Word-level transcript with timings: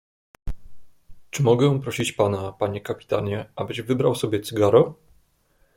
"Czy 1.29 1.43
mogę 1.43 1.81
prosić 1.81 2.11
pana, 2.11 2.51
panie 2.51 2.81
kapitanie, 2.81 3.49
abyś 3.55 3.81
wybrał 3.81 4.15
sobie 4.15 4.39
cygaro?" 4.41 4.93